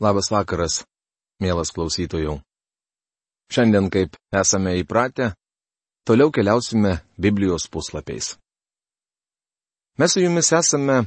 [0.00, 0.84] Labas vakaras,
[1.40, 2.38] mielas klausytojų.
[3.52, 5.32] Šiandien, kaip esame įpratę,
[6.04, 8.34] toliau keliausime Biblijos puslapiais.
[9.96, 11.06] Mes su jumis esame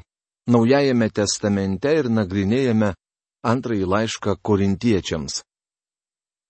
[0.49, 2.95] Naujajame testamente ir nagrinėjame
[3.45, 5.43] antrąjį laišką korintiečiams.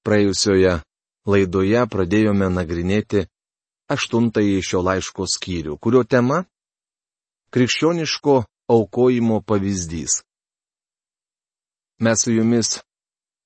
[0.07, 0.77] Praėjusioje
[1.27, 3.25] laidoje pradėjome nagrinėti
[3.91, 6.45] aštuntąjį šio laiško skyrių, kurio tema-
[7.53, 8.37] krikščioniško
[8.71, 10.21] aukojimo pavyzdys.
[12.00, 12.77] Mes su jumis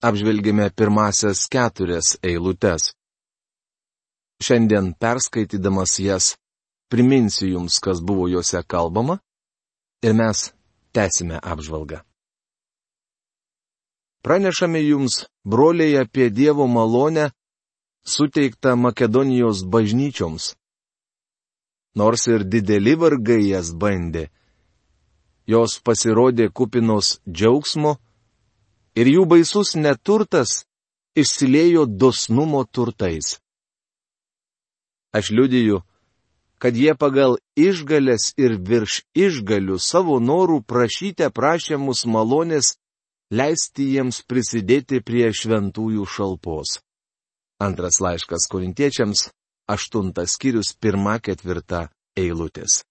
[0.05, 2.91] apžvelgėme pirmasias keturias eilutes.
[4.45, 6.27] Šiandien perskaitydamas jas,
[6.91, 9.17] priminsiu jums, kas buvo juose kalbama,
[10.05, 10.51] ir mes
[10.93, 12.03] tęsime apžvalgą.
[14.23, 17.31] Pranešame jums, broliai, apie Dievo malonę,
[18.05, 20.53] suteiktą Makedonijos bažnyčioms.
[21.95, 24.29] Nors ir dideli vargai jas bandė,
[25.49, 27.97] jos pasirodė kupinos džiaugsmo,
[28.95, 30.63] ir jų baisus neturtas
[31.15, 33.37] išsiliejo dosnumo turtais.
[35.13, 35.81] Aš liudiju,
[36.57, 42.77] kad jie pagal išgalės ir virš išgalių savo norų prašyte prašė mus malonės
[43.33, 46.79] leisti jiems prisidėti prie šventųjų šalpos.
[47.61, 49.29] Antras laiškas korintiečiams,
[49.69, 52.81] aštuntas skyrius, pirma ketvirta eilutės.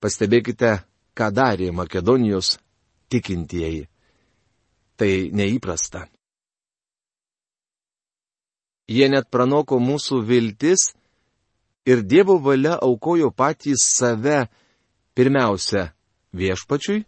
[0.00, 0.78] Pastebėkite,
[1.12, 2.54] ką darė Makedonijos
[3.12, 3.88] tikintieji.
[5.00, 6.02] Tai neįprasta.
[8.90, 10.90] Jie net pranoko mūsų viltis
[11.88, 14.42] ir Dievo valia aukojo patys save
[15.16, 15.86] pirmiausia
[16.36, 17.06] viešpačiui,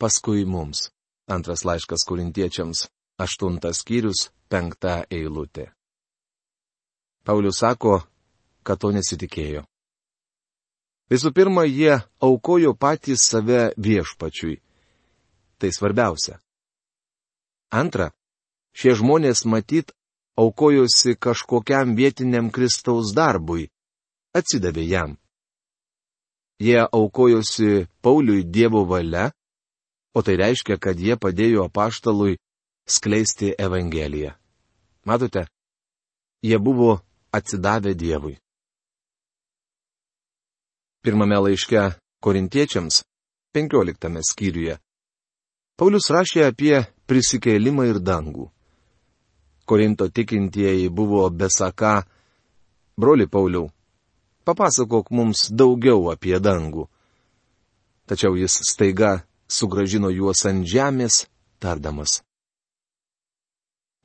[0.00, 0.86] paskui mums.
[1.28, 2.86] Antras laiškas kurintiečiams,
[3.18, 5.66] aštuntas skyrius, penkta eilutė.
[7.26, 7.98] Paulius sako,
[8.62, 9.66] kad to nesitikėjo.
[11.10, 14.62] Visų pirma, jie aukojo patys save viešpačiui.
[15.58, 16.38] Tai svarbiausia.
[17.72, 18.12] Antra,
[18.76, 19.92] šie žmonės matyt
[20.38, 23.70] aukojosi kažkokiam vietiniam Kristaus darbui,
[24.36, 25.16] atsidavė jam.
[26.60, 29.32] Jie aukojosi Pauliui Dievo valia,
[30.16, 32.38] o tai reiškia, kad jie padėjo apaštalui
[32.88, 34.32] skleisti Evangeliją.
[35.04, 35.46] Matote,
[36.42, 37.00] jie buvo
[37.32, 38.38] atsidavę Dievui.
[41.04, 41.82] Pirmame laiške
[42.24, 43.04] korintiečiams,
[43.52, 44.78] penkioliktame skyriuje,
[45.76, 48.50] Paulius rašė apie prisikėlimą ir dangų.
[49.66, 52.04] Korinto tikintieji buvo besaka,
[52.96, 53.70] broli Pauliau,
[54.46, 56.86] papasakok mums daugiau apie dangų.
[58.06, 61.26] Tačiau jis staiga sugražino juos ant žemės,
[61.58, 62.20] tardamas.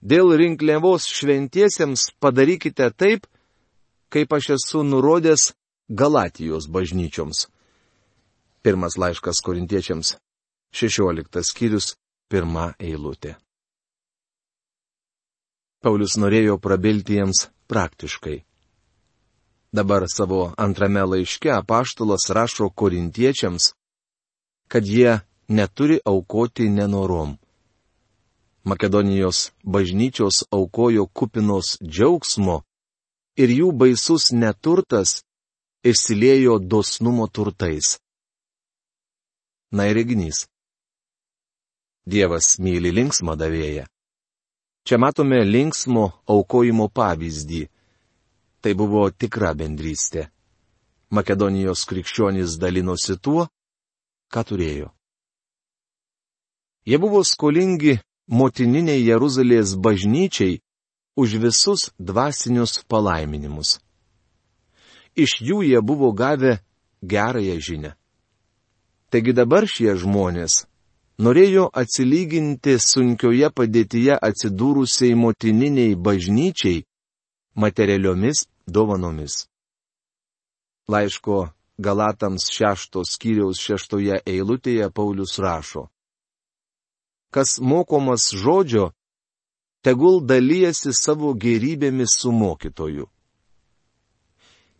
[0.02, 3.28] Dėl rinkliavos šventiesiems padarykite taip,
[4.10, 5.52] kaip aš esu nurodęs
[5.92, 7.46] Galatijos bažnyčioms.
[8.64, 10.16] Pirmas laiškas korintiečiams
[10.74, 11.96] 16 skyrius,
[12.32, 13.36] pirma eilutė.
[15.82, 18.38] Paulius norėjo prabilti jiems praktiškai.
[19.74, 23.72] Dabar savo antrame laiške apaštalas rašo korintiečiams,
[24.72, 27.38] kad jie neturi aukoti nenorom.
[28.64, 32.62] Makedonijos bažnyčios aukojo kupinos džiaugsmo
[33.42, 35.24] ir jų baisus neturtas
[35.84, 37.98] išsiliejo dosnumo turtais.
[39.72, 40.51] Na ir reginys.
[42.06, 43.86] Dievas myli linksmą davėją.
[44.86, 47.68] Čia matome linksmo aukojimo pavyzdį.
[48.62, 50.30] Tai buvo tikra bendrystė.
[51.12, 53.46] Makedonijos krikščionys dalinosi tuo,
[54.34, 54.90] ką turėjo.
[56.88, 58.00] Jie buvo skolingi
[58.32, 60.62] motininiai Jeruzalės bažnyčiai
[61.18, 63.78] už visus dvasinius palaiminimus.
[65.14, 66.58] Iš jų jie buvo gavę
[67.04, 67.92] gerąją žinę.
[69.12, 70.66] Taigi dabar šie žmonės
[71.20, 76.84] norėjo atsilyginti sunkioje padėtyje atsidūrusiai motininiai bažnyčiai
[77.56, 79.48] materialiomis dovanomis.
[80.88, 81.50] Laiško
[81.82, 85.88] Galatams šeštos skyriaus šeštoje eilutėje Paulius rašo.
[87.32, 88.92] Kas mokomas žodžio,
[89.82, 93.08] tegul dalyjasi savo gerybėmis su mokytoju.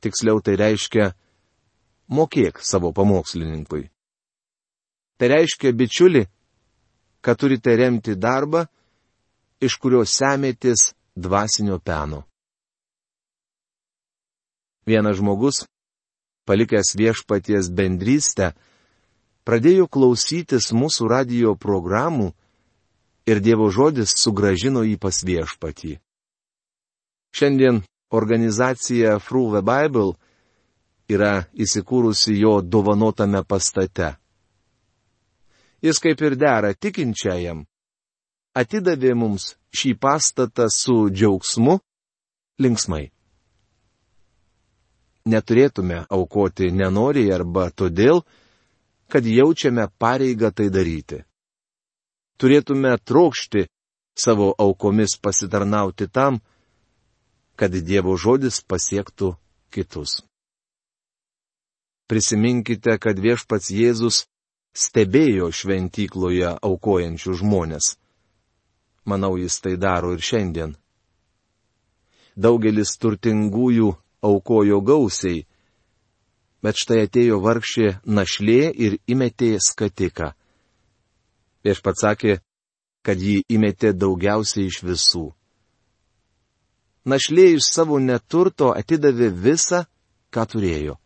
[0.02, 1.14] Tiksliau tai reiškia,
[2.10, 3.88] mokėk savo pamokslininkui.
[5.22, 6.24] Tai reiškia, bičiuli,
[7.22, 8.64] kad turite remti darbą,
[9.62, 12.24] iš kurio semėtis dvasinio peno.
[14.90, 15.60] Vienas žmogus,
[16.50, 18.56] palikęs viešpaties bendrystę,
[19.46, 22.32] pradėjo klausytis mūsų radio programų
[23.30, 26.00] ir Dievo žodis sugražino jį pas viešpatį.
[27.38, 30.18] Šiandien organizacija Through the Bible
[31.14, 34.16] yra įsikūrusi jo dovanotame pastate.
[35.82, 37.64] Jis kaip ir dera tikinčiajam,
[38.54, 41.80] atidavė mums šį pastatą su džiaugsmu,
[42.62, 43.10] linksmai.
[45.32, 48.24] Neturėtume aukoti nenoriai arba todėl,
[49.12, 51.22] kad jaučiame pareigą tai daryti.
[52.42, 53.68] Turėtume trokšti
[54.18, 56.40] savo aukomis pasitarnauti tam,
[57.56, 59.36] kad Dievo žodis pasiektų
[59.70, 60.22] kitus.
[62.10, 64.26] Prisiminkite, kad viešpats Jėzus
[64.74, 67.96] stebėjo šventykloje aukojančių žmonės.
[69.06, 70.76] Manau, jis tai daro ir šiandien.
[72.36, 73.90] Daugelis turtingųjų
[74.24, 75.44] aukojo gausiai,
[76.62, 80.32] bet štai atėjo vargšė našlė ir įmetė skatiką.
[81.66, 82.40] Viešpats sakė,
[83.06, 85.28] kad jį įmetė daugiausiai iš visų.
[87.06, 89.86] Našlė iš savo neturto atidavė visą,
[90.30, 91.00] ką turėjo.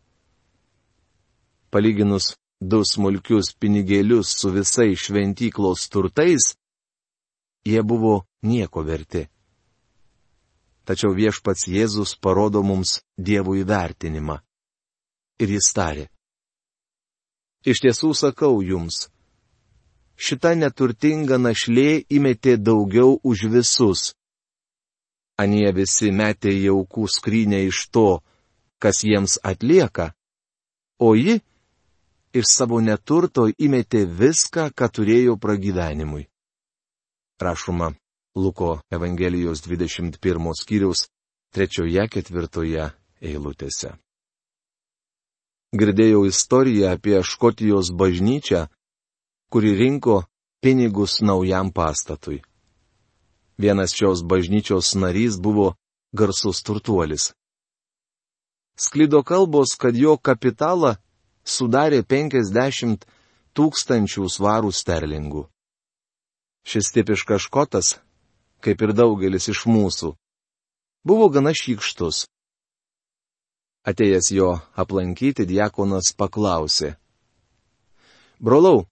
[1.72, 6.54] Palyginus du smulkius pinigėlius su visais šventyklos turtais,
[7.66, 9.26] jie buvo nieko verti.
[10.86, 14.38] Tačiau viešpats Jėzus parodo mums Dievo įvertinimą.
[15.42, 16.06] Ir jis tarė.
[17.66, 19.08] Iš tiesų sakau jums,
[20.16, 24.14] šita neturtinga našlė įmetė daugiau už visus.
[25.36, 28.22] Anie visi metė jaukų skrynę iš to,
[28.78, 30.14] kas jiems atlieka,
[31.02, 31.42] o ji
[32.38, 36.26] iš savo neturto įmetė viską, ką turėjo pragyvenimui.
[37.40, 37.92] Rašoma
[38.36, 41.06] Luko Evangelijos 21 skyriaus
[41.56, 42.90] 3-4
[43.20, 43.96] eilutėse.
[45.76, 48.66] Girdėjau istoriją apie Škotijos bažnyčią,
[49.50, 50.22] kuri rinko
[50.62, 52.42] pinigus naujam pastatui.
[53.58, 55.74] Vienas šios bažnyčios narys buvo
[56.12, 57.32] garsus turtuolis.
[58.76, 60.96] Sklido kalbos, kad jo kapitalą
[61.46, 63.06] sudarė 50
[63.56, 65.46] tūkstančių svarų sterlingų.
[66.66, 67.92] Šis tipiškas škotas,
[68.60, 70.16] kaip ir daugelis iš mūsų,
[71.06, 72.26] buvo gana šykštus.
[73.86, 76.96] Atėjęs jo aplankyti, diakonas paklausė.
[78.42, 78.82] Brolau,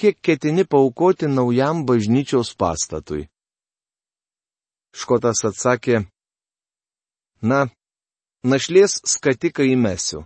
[0.00, 3.28] kiek ketini paukoti naujam bažnyčios pastatui?
[4.96, 6.06] Škotas atsakė,
[7.44, 7.68] na,
[8.42, 10.24] našlės skatiką įmesiu.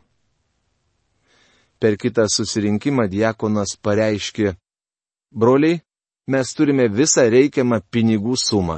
[1.82, 4.52] Per kitą susirinkimą diakonas pareiškė,
[5.34, 5.81] broliai,
[6.31, 8.76] mes turime visą reikiamą pinigų sumą.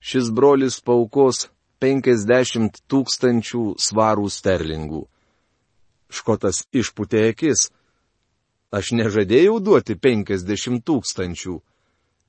[0.00, 1.50] Šis brolis paukos
[1.84, 5.02] 50 tūkstančių svarų sterlingų.
[6.08, 7.68] Škotas išputė akis.
[8.72, 11.60] Aš nežadėjau duoti 50 tūkstančių.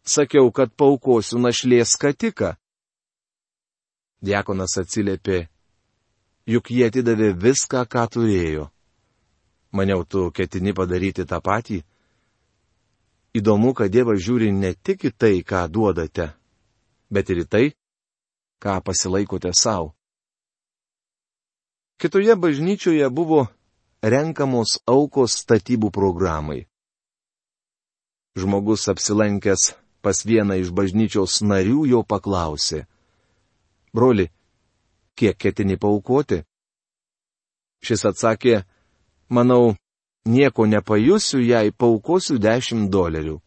[0.04, 2.58] Sakiau, kad paukosiu našlės katiką.
[4.20, 5.46] Diekonas atsiliepė,
[6.50, 8.74] juk jie atidavė viską, ką turėjo.
[9.72, 11.82] Maniau, tu ketini padaryti tą patį?
[13.36, 16.32] Įdomu, kad Dievas žiūri ne tik į tai, ką duodate,
[17.12, 17.66] bet ir į tai,
[18.64, 19.94] ką pasilaikote savo.
[21.98, 23.48] Kitoje bažnyčioje buvo
[24.02, 26.68] renkamos aukos statybų programai.
[28.38, 29.74] Žmogus apsilankęs
[30.06, 32.86] pas vieną iš bažnyčios narių jo paklausė.
[33.94, 34.30] Broli,
[35.18, 36.44] kiek ketini paukoti?
[37.82, 38.62] Šis atsakė,
[39.30, 39.76] Manau,
[40.26, 43.38] nieko nepajusiu, jei paukosiu 10 dolerių.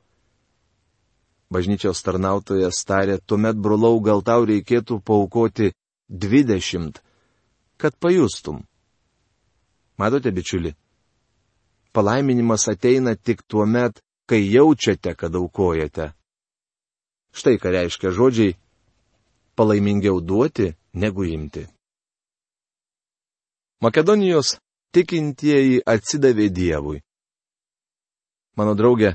[1.50, 5.72] Bažnyčios tarnautojas tarė, tuomet brolau gal tau reikėtų paukoti
[6.10, 7.00] 20,
[7.80, 8.62] kad pajustum.
[9.98, 10.74] Matote, bičiuli,
[11.92, 16.12] palaiminimas ateina tik tuo met, kai jaučiate, kad aukojate.
[17.34, 18.56] Štai ką reiškia žodžiai-
[19.56, 21.66] palaimingiau duoti, negu imti.
[23.80, 24.58] Makedonijos
[24.94, 27.00] tikintieji atsidavė Dievui.
[28.58, 29.14] Mano draugė,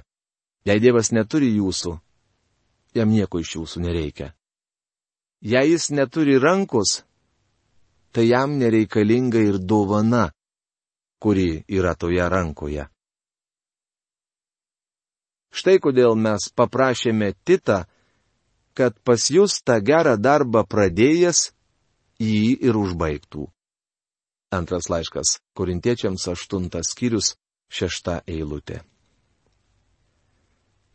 [0.65, 1.93] jei Dievas neturi jūsų,
[2.95, 4.31] jam nieko iš jūsų nereikia.
[5.45, 7.03] Jei jis neturi rankos,
[8.15, 10.29] tai jam nereikalinga ir dovana,
[11.19, 12.87] kuri yra toje rankoje.
[15.55, 17.85] Štai kodėl mes paprašėme Titą,
[18.75, 21.51] kad pas jūs tą gerą darbą pradėjęs
[22.19, 23.47] jį ir užbaigtų.
[24.55, 27.33] Antras laiškas Korintiečiams aštuntas skyrius
[27.67, 28.81] šešta eilutė.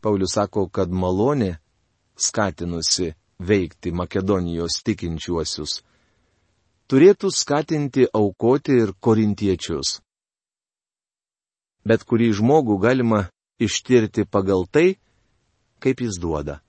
[0.01, 1.59] Paulius sako, kad malonė,
[2.17, 5.81] skatinusi veikti Makedonijos tikinčiuosius,
[6.89, 9.99] turėtų skatinti aukoti ir korintiečius.
[11.85, 13.21] Bet kurį žmogų galima
[13.61, 14.97] ištirti pagal tai,
[15.81, 16.59] kaip jis duoda.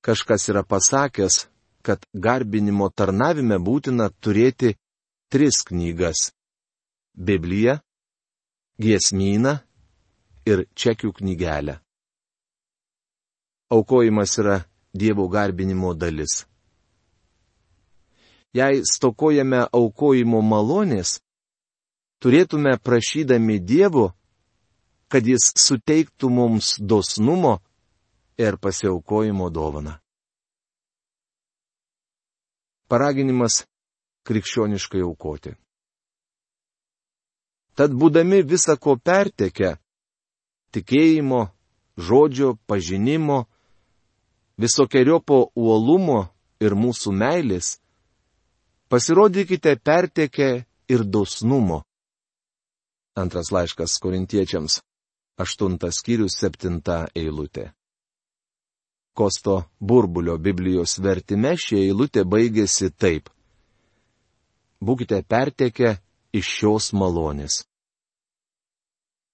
[0.00, 1.48] Kažkas yra pasakęs,
[1.82, 4.74] kad garbinimo tarnavime būtina turėti
[5.28, 6.32] tris knygas-
[7.26, 7.78] Bibliją,
[8.80, 9.58] Giesmyną
[10.46, 11.78] ir čekių knygelę.
[13.70, 16.46] Aukojimas yra Dievo garbinimo dalis.
[18.54, 21.18] Jei stokojame aukojimo malonės,
[22.22, 24.06] turėtume prašydami Dievo,
[25.12, 27.58] kad Jis suteiktų mums dosnumo
[28.38, 29.98] ir pasiaukojimo dovaną.
[32.88, 33.66] Paraginimas
[34.28, 35.54] krikščioniškai aukoti.
[37.78, 39.76] Tad būdami visako pertekę-
[40.74, 41.42] tikėjimo,
[41.96, 43.46] žodžio, pažinimo,
[44.58, 46.28] visokiojopo uolumo
[46.60, 47.78] ir mūsų meilės-
[48.90, 51.82] pasirodykite pertekę ir dosnumo.
[53.14, 54.80] Antras laiškas korintiečiams,
[55.38, 57.72] aštuntas skyrius, septinta eilutė.
[59.14, 63.30] Kosto burbulio Biblijos vertime ši eilutė baigėsi taip.
[64.80, 65.96] Būkite pertekę
[66.32, 67.64] iš šios malonės.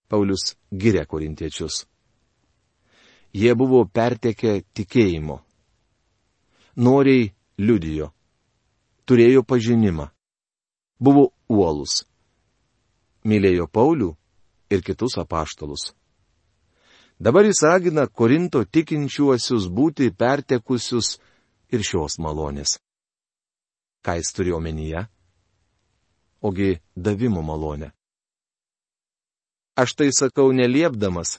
[0.08, 1.84] Paulius giria korintiečius.
[3.34, 5.40] Jie buvo pertekę tikėjimo.
[6.76, 8.12] Noriai liudijo.
[9.04, 10.08] Turėjo pažinimą.
[11.00, 12.04] Buvo uolus.
[13.24, 14.14] Mylėjo Paulių
[14.70, 15.92] ir kitus apaštalus.
[17.18, 21.18] Dabar jis ragina Korinto tikinčiuosius būti pertekusius
[21.72, 22.78] ir šios malonės.
[24.04, 25.06] Ką jis turėjo omenyje?
[26.44, 27.90] Ogi davimo malonė.
[29.80, 31.38] Aš tai sakau neliepdamas,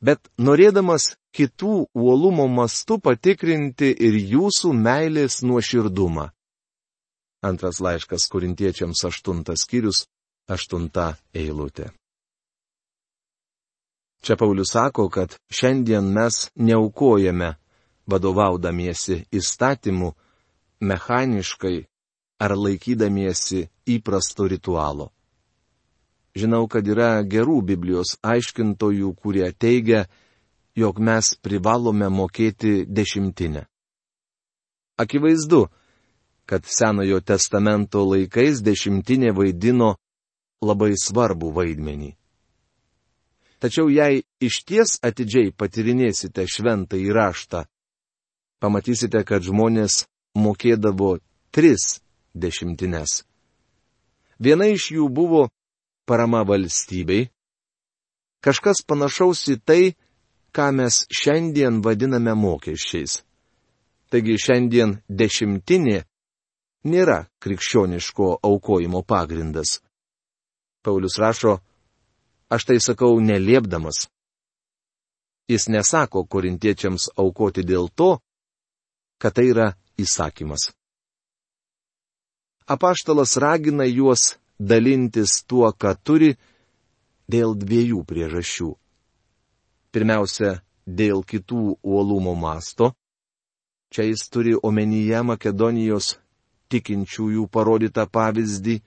[0.00, 6.30] bet norėdamas kitų uolumo mastu patikrinti ir jūsų meilės nuoširdumą.
[7.44, 10.06] Antras laiškas kurintiečiams aštuntas skyrius,
[10.48, 11.90] aštunta eilutė.
[14.24, 17.52] Čia Paulius sako, kad šiandien mes neaukojame,
[18.10, 20.14] vadovaudamiesi įstatymu,
[20.80, 21.76] mechaniškai
[22.38, 25.10] ar laikydamiesi įprasto ritualo.
[26.36, 30.04] Žinau, kad yra gerų Biblijos aiškintojų, kurie teigia,
[30.76, 33.64] jog mes privalome mokėti dešimtinę.
[35.00, 35.66] Akivaizdu,
[36.46, 39.94] kad Senojo testamento laikais dešimtinė vaidino
[40.60, 42.12] labai svarbų vaidmenį.
[43.60, 47.64] Tačiau jei iš ties atidžiai patirinėsite šventą įraštą,
[48.60, 50.04] pamatysite, kad žmonės
[50.36, 51.16] mokėdavo
[51.50, 51.96] tris
[52.36, 53.22] dešimtines.
[54.38, 55.46] Viena iš jų buvo
[56.06, 57.28] parama valstybei,
[58.44, 59.82] kažkas panašaus į tai,
[60.54, 63.22] ką mes šiandien vadiname mokesčiais.
[64.10, 66.04] Taigi šiandien dešimtinė
[66.86, 69.80] nėra krikščioniško aukojimo pagrindas.
[70.84, 71.56] Paulius rašo,
[72.48, 74.06] aš tai sakau neliepdamas.
[75.50, 78.16] Jis nesako korintiečiams aukoti dėl to,
[79.18, 80.70] kad tai yra įsakymas.
[82.66, 86.34] Apaštalas ragina juos dalintis tuo, ką turi,
[87.30, 88.70] dėl dviejų priežasčių.
[89.94, 92.92] Pirmiausia, dėl kitų uolumo masto.
[93.94, 96.16] Čia jis turi omenyje Makedonijos
[96.74, 98.80] tikinčiųjų parodytą pavyzdį.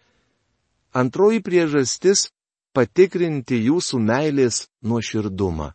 [0.91, 2.27] Antroji priežastis-
[2.75, 5.71] patikrinti jūsų meilės nuoširdumą.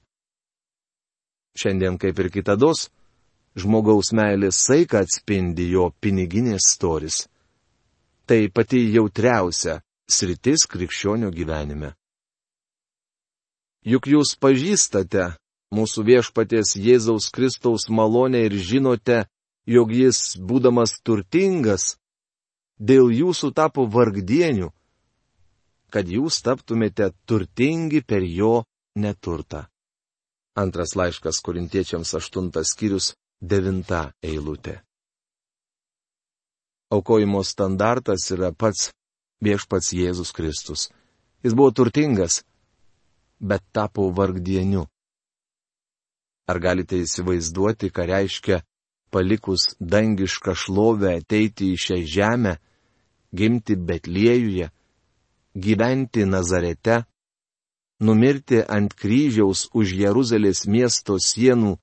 [1.56, 2.90] Šiandien kaip ir kitados,
[3.56, 7.28] žmogaus meilės saiką atspindi jo piniginės storis.
[8.24, 11.92] Tai pati jautriausia sritis krikščionių gyvenime.
[13.84, 15.34] Juk jūs pažįstate
[15.74, 19.26] mūsų viešpaties Jėzaus Kristaus malonę ir žinote,
[19.68, 21.98] jog jis, būdamas turtingas,
[22.78, 24.70] dėl jūsų tapo vargdienių,
[25.92, 28.64] kad jūs taptumėte turtingi per jo
[28.96, 29.66] neturtą.
[30.56, 34.83] Antras laiškas korintiečiams aštuntas skyrius devinta eilutė.
[36.94, 38.90] Aukojimo standartas yra pats
[39.42, 40.90] viešpats Jėzus Kristus.
[41.42, 42.42] Jis buvo turtingas,
[43.40, 44.84] bet tapo vargdieniu.
[46.46, 48.60] Ar galite įsivaizduoti, ką reiškia
[49.10, 52.54] palikus dangišką šlovę ateiti į šią žemę,
[53.34, 54.70] gimti Betliejuje,
[55.54, 57.04] gyventi Nazarete,
[58.06, 61.76] numirti ant kryžiaus už Jeruzalės miesto sienų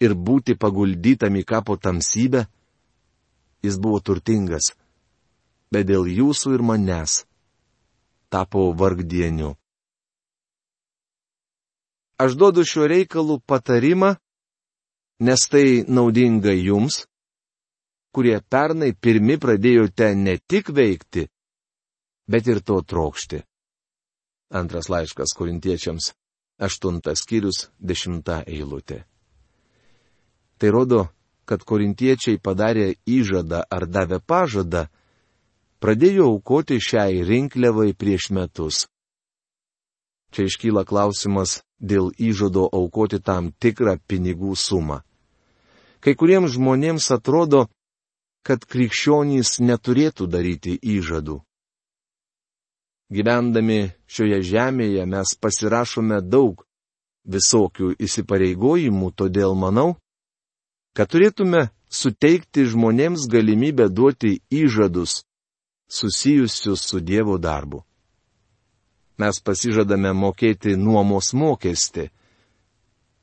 [0.00, 2.46] ir būti paguldytam į kapo tamsybę?
[3.62, 4.72] Jis buvo turtingas,
[5.72, 7.24] bet dėl jūsų ir manęs
[8.30, 9.54] tapo vargdieniu.
[12.20, 14.14] Aš duodu šiuo reikalu patarimą,
[15.24, 17.04] nes tai naudinga jums,
[18.14, 21.26] kurie pernai pirmi pradėjote ne tik veikti,
[22.30, 23.42] bet ir to trokšti.
[24.50, 26.10] Antras laiškas korintiečiams,
[26.60, 29.04] aštuntas skyrius, dešimta eilutė.
[30.58, 31.06] Tai rodo,
[31.50, 34.84] kad korintiečiai padarė įžadą ar davė pažadą,
[35.82, 38.84] pradėjo aukoti šiai rinkliavai prieš metus.
[40.30, 45.00] Čia iškyla klausimas dėl įžado aukoti tam tikrą pinigų sumą.
[45.98, 47.66] Kai kuriems žmonėms atrodo,
[48.46, 51.40] kad krikščionys neturėtų daryti įžadų.
[53.10, 56.62] Gyvendami šioje žemėje mes pasirašome daug
[57.26, 59.96] visokių įsipareigojimų, todėl manau,
[60.96, 65.22] kad turėtume suteikti žmonėms galimybę duoti įžadus
[65.90, 67.82] susijusius su Dievo darbu.
[69.18, 72.06] Mes pasižadame mokėti nuomos mokestį,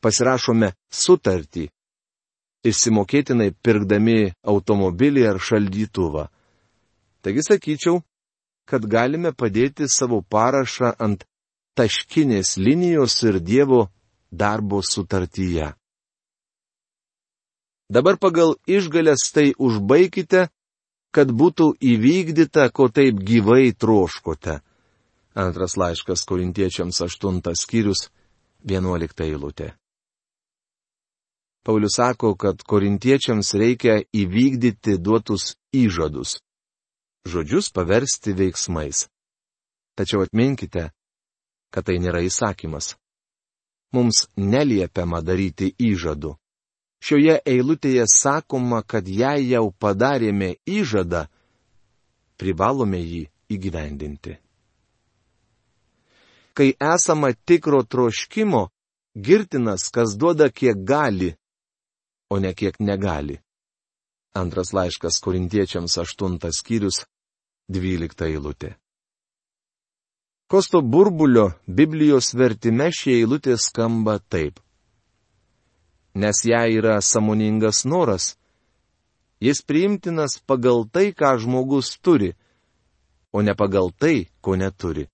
[0.03, 1.65] pasirašome sutartį,
[2.69, 4.19] išsimokėtinai pirkdami
[4.53, 6.27] automobilį ar šaldytuvą.
[7.23, 8.03] Taigi sakyčiau,
[8.69, 11.25] kad galime padėti savo parašą ant
[11.77, 13.87] taškinės linijos ir Dievo
[14.31, 15.71] darbo sutartyje.
[17.89, 20.49] Dabar pagal išgalės tai užbaikite,
[21.15, 24.59] kad būtų įvykdyta, ko taip gyvai troškote.
[25.37, 28.09] Antras laiškas korintiečiams aštuntas skyrius,
[28.67, 29.75] vienuolikta eilutė.
[31.63, 36.39] Paulius sako, kad korintiečiams reikia įvykdyti duotus įžadus.
[37.27, 39.07] Žodžius paversti veiksmais.
[39.99, 40.91] Tačiau atminkite,
[41.71, 42.95] kad tai nėra įsakymas.
[43.91, 46.35] Mums neliepiama daryti įžadų.
[47.03, 51.27] Šioje eilutėje sakoma, kad jei jau padarėme įžadą,
[52.37, 53.23] privalome jį
[53.53, 54.37] įgyvendinti.
[56.57, 58.63] Kai esama tikro troškimo,
[59.13, 61.35] girtinas, kas duoda kiek gali,
[62.33, 63.37] o ne kiek negali.
[64.33, 67.05] Antras laiškas korintiečiams aštuntas skyrius,
[67.69, 68.73] dvylikta eilutė.
[70.49, 74.61] Kosto burbulio Biblijos vertime šie eilutė skamba taip
[76.13, 78.37] nes jei yra samoningas noras,
[79.39, 82.33] jis priimtinas pagal tai, ką žmogus turi,
[83.31, 85.07] o ne pagal tai, ko neturi.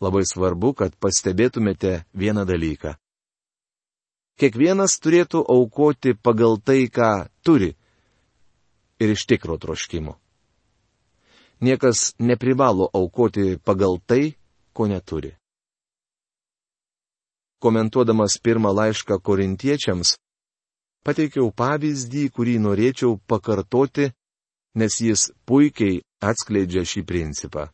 [0.00, 2.94] Labai svarbu, kad pastebėtumėte vieną dalyką.
[4.38, 7.72] Kiekvienas turėtų aukoti pagal tai, ką turi
[9.02, 10.14] ir iš tikro troškimo.
[11.58, 14.38] Niekas neprivalo aukoti pagal tai,
[14.70, 15.37] ko neturi
[17.62, 20.16] komentuodamas pirmą laišką korintiečiams,
[21.04, 24.10] pateikiau pavyzdį, kurį norėčiau pakartoti,
[24.78, 27.68] nes jis puikiai atskleidžia šį principą.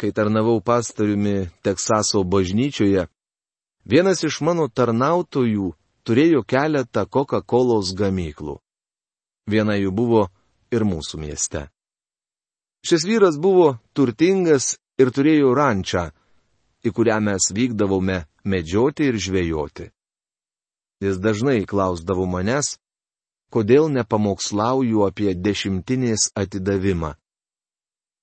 [0.00, 3.06] Kai tarnavau pastoriumi Teksaso bažnyčioje,
[3.84, 5.72] vienas iš mano tarnautojų
[6.02, 8.58] turėjo keletą Coca-Cola gamyklų.
[9.46, 10.26] Viena jų buvo
[10.74, 11.68] ir mūsų mieste.
[12.82, 16.10] Šis vyras buvo turtingas ir turėjo rančą,
[16.82, 19.90] į kurią mes vykdavome medžioti ir žvejoti.
[21.02, 22.76] Jis dažnai klausdavo manęs,
[23.52, 27.14] kodėl nepamokslauju apie dešimtinės atidavimą.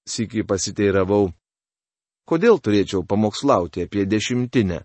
[0.09, 1.29] Sikį pasiteiravau,
[2.29, 4.79] kodėl turėčiau pamokslauti apie dešimtinę?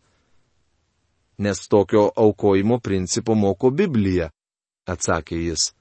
[1.39, 4.29] Nes tokio aukojimo principo moko Biblija,
[4.87, 5.73] atsakė jis.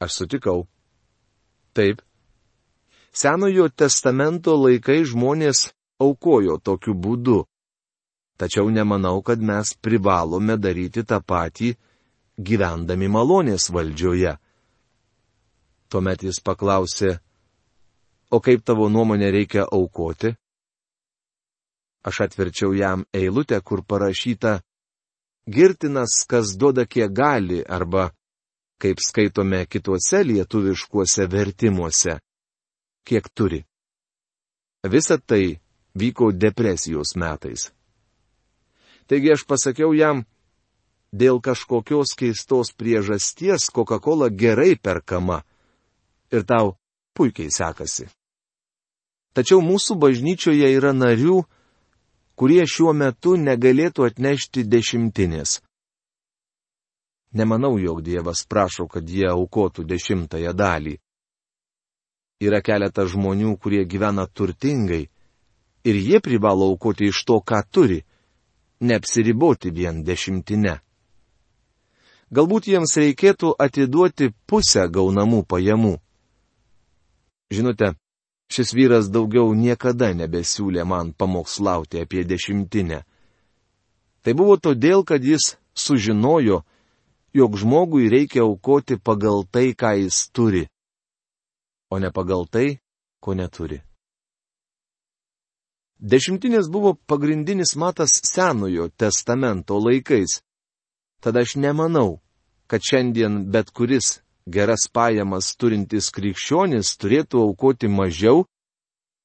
[0.00, 0.68] Aš sutikau.
[1.74, 2.00] Taip.
[3.12, 5.68] Senojo testamento laikai žmonės
[6.00, 7.44] aukojo tokiu būdu.
[8.38, 11.72] Tačiau nemanau, kad mes privalome daryti tą patį,
[12.38, 14.36] gyvendami malonės valdžioje.
[15.90, 17.16] Tuomet jis paklausė,
[18.30, 20.34] o kaip tavo nuomonė reikia aukoti?
[22.06, 24.60] Aš atverčiau jam eilutę, kur parašyta,
[25.50, 28.12] girtinas, kas duoda kiek gali, arba,
[28.78, 32.20] kaip skaitome kituose lietuviškuose vertimuose,
[33.02, 33.64] kiek turi.
[34.86, 35.58] Visa tai
[35.98, 37.70] vyko depresijos metais.
[39.08, 40.24] Taigi aš pasakiau jam,
[41.12, 45.42] dėl kažkokios keistos priežasties Coca-Cola gerai perkama
[46.30, 46.76] ir tau
[47.16, 48.08] puikiai sekasi.
[49.32, 51.40] Tačiau mūsų bažnyčioje yra narių,
[52.38, 55.60] kurie šiuo metu negalėtų atnešti dešimtinės.
[57.38, 60.96] Nemanau, jog Dievas prašo, kad jie aukotų dešimtąją dalį.
[62.40, 65.08] Yra keletas žmonių, kurie gyvena turtingai
[65.88, 68.02] ir jie privalo aukoti iš to, ką turi,
[68.80, 70.78] neapsiriboti vien dešimtinę.
[72.28, 75.94] Galbūt jiems reikėtų atiduoti pusę gaunamų pajamų.
[77.48, 77.94] Žinote,
[78.52, 83.00] šis vyras daugiau niekada nebesiūlė man pamokslauti apie dešimtinę.
[84.22, 86.60] Tai buvo todėl, kad jis sužinojo,
[87.32, 90.66] jog žmogui reikia aukoti pagal tai, ką jis turi,
[91.88, 92.76] o ne pagal tai,
[93.24, 93.87] ko neturi.
[95.98, 100.42] Dešimtinės buvo pagrindinis matas Senojo testamento laikais.
[101.20, 102.20] Tad aš nemanau,
[102.70, 108.44] kad šiandien bet kuris geras pajamas turintis krikščionis turėtų aukoti mažiau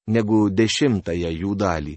[0.07, 1.93] negu dešimtąją jų dalį.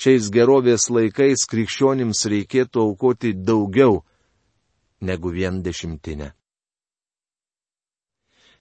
[0.00, 4.04] Šiais gerovės laikais krikščionims reikėtų aukoti daugiau
[5.02, 6.30] negu vien dešimtinę.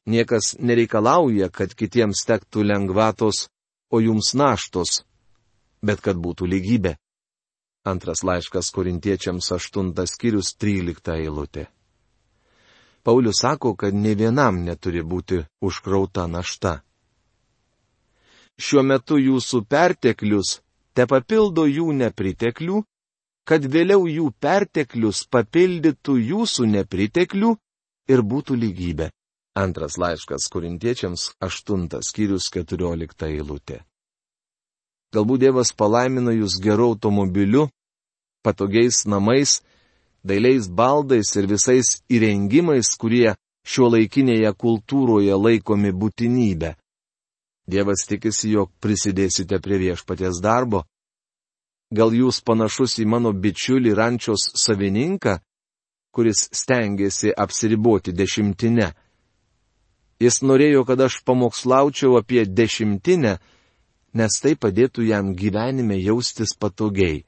[0.09, 3.45] Niekas nereikalauja, kad kitiems tektų lengvatos,
[3.89, 5.03] o jums naštos,
[5.81, 6.95] bet kad būtų lygybė.
[7.87, 11.67] Antras laiškas korintiečiams 8 skyrius 13 eilutė.
[13.03, 16.81] Paulius sako, kad ne vienam neturi būti užkrauta našta.
[18.59, 20.59] Šiuo metu jūsų perteklius
[20.93, 22.81] te papildo jų nepriteklių,
[23.47, 27.53] kad vėliau jų perteklius papildytų jūsų nepriteklių
[28.11, 29.07] ir būtų lygybė.
[29.59, 33.81] Antras laiškas korintiečiams, aštuntas skyrius, keturiolikta eilutė.
[35.11, 37.65] Galbūt Dievas palaimino jūs geru automobiliu,
[38.45, 39.57] patogiais namais,
[40.23, 43.33] dailiais baldais ir visais įrengimais, kurie
[43.65, 46.75] šio laikinėje kultūroje laikomi būtinybė.
[47.69, 50.85] Dievas tikisi, jog prisidėsite prie viešpaties darbo.
[51.93, 55.39] Gal jūs panašus į mano bičiulį rančios savininką,
[56.13, 58.93] kuris stengiasi apsiriboti dešimtinę.
[60.19, 63.37] Jis norėjo, kad aš pamokslaučiau apie dešimtinę,
[64.19, 67.23] nes tai padėtų jam gyvenime jaustis patogiai.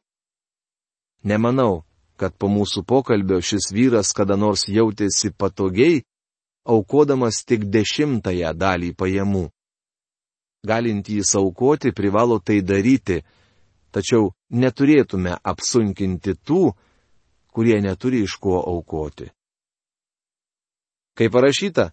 [1.24, 1.86] Nemanau,
[2.20, 6.02] kad po mūsų pokalbio šis vyras kada nors jautėsi patogiai,
[6.68, 9.46] aukodamas tik dešimtąją dalį pajamų.
[10.68, 13.22] Galintys aukoti privalo tai daryti,
[13.90, 16.74] tačiau neturėtume apsunkinti tų,
[17.52, 19.32] kurie neturi iš ko aukoti.
[21.18, 21.90] Kaip parašyta,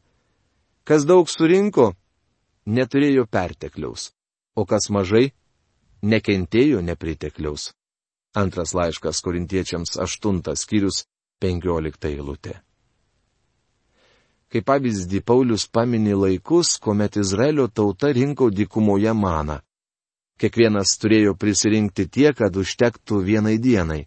[0.88, 1.90] kas daug surinko,
[2.64, 4.12] neturėjo pertekliaus,
[4.56, 5.26] o kas mažai,
[6.00, 7.72] nekentėjo nepritekliaus.
[8.36, 11.02] Antras laiškas korintiečiams aštuntas skyrius
[11.42, 12.58] penkiolikta eilutė.
[14.48, 19.58] Kaip pavyzdį Paulius pamini laikus, kuomet Izraelio tauta rinko dykumoje maną.
[20.40, 24.06] Kiekvienas turėjo prisirinkti tiek, kad užtektų vienai dienai.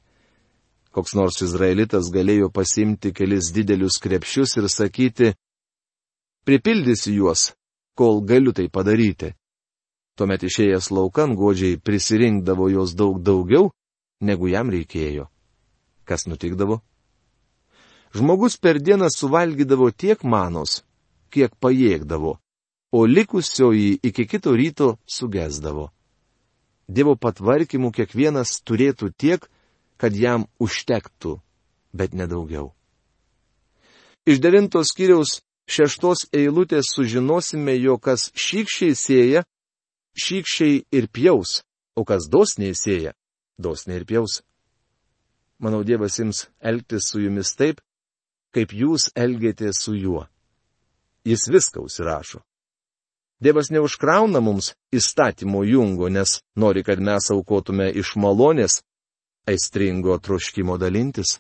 [0.96, 5.34] Koks nors izraelitas galėjo pasimti kelis didelius krepšius ir sakyti,
[6.46, 7.52] pripildysiu juos,
[7.96, 9.34] kol galiu tai padaryti.
[10.18, 13.72] Tuomet išėjęs laukan godžiai prisirinkdavo jos daug daugiau
[14.22, 15.28] negu jam reikėjo.
[16.06, 16.82] Kas nutikdavo?
[18.12, 20.82] Žmogus per dieną suvalgydavo tiek manos,
[21.32, 22.36] kiek pajėgdavo,
[22.92, 25.88] o likusioji iki kito ryto sugesdavo.
[26.92, 29.48] Dievo patvarkymų kiekvienas turėtų tiek,
[29.96, 31.38] kad jam užtektų,
[31.96, 32.74] bet nedaugiau.
[34.28, 35.40] Iš devintos kiriaus
[35.72, 39.44] šeštos eilutės sužinosime, jog kas šykščiai sėja,
[40.20, 41.62] šykščiai ir pjaus,
[41.96, 43.16] o kas dosniai sėja,
[43.60, 44.42] dosniai ir pjaus.
[45.62, 47.82] Manau, Dievas jums elgtis su jumis taip,
[48.52, 50.26] kaip jūs elgėtės su juo.
[51.24, 52.42] Jis viską užsirašo.
[53.42, 58.82] Dievas neužkrauna mums įstatymo jungo, nes nori, kad mes aukotume iš malonės,
[59.50, 61.40] aistringo troškimo dalintis.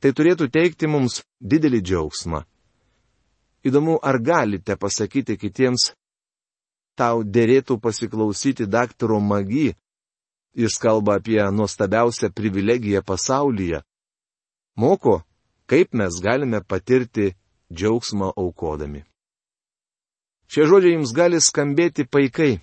[0.00, 2.44] Tai turėtų teikti mums didelį džiaugsmą.
[3.66, 5.92] Įdomu, ar galite pasakyti kitiems,
[6.96, 9.74] tau dėrėtų pasiklausyti daktaro Magi,
[10.54, 13.82] Jis kalba apie nuostabiausią privilegiją pasaulyje.
[14.76, 15.22] Moko,
[15.66, 17.34] kaip mes galime patirti
[17.72, 19.04] džiaugsmą aukodami.
[20.50, 22.58] Šie žodžiai jums gali skambėti paikai,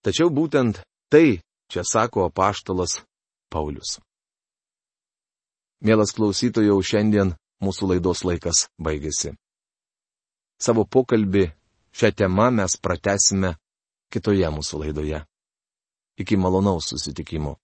[0.00, 0.80] tačiau būtent
[1.12, 3.02] tai čia sako apaštalas
[3.52, 4.00] Paulius.
[5.84, 9.36] Mielas klausytojau, šiandien mūsų laidos laikas baigėsi.
[10.58, 11.44] Savo pokalbį
[11.94, 13.54] šią temą mes pratesime
[14.12, 15.20] kitoje mūsų laidoje.
[16.18, 17.54] Iki malonaus susitikimo.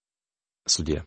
[0.69, 1.03] Sudė.